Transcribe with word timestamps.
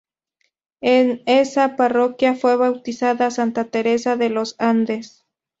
En 0.81 1.21
esa 1.27 1.75
parroquia 1.75 2.33
fue 2.33 2.55
bautizada 2.55 3.29
Santa 3.29 3.65
Teresa 3.65 4.15
de 4.17 4.29
los 4.31 4.55
Andes. 4.57 5.27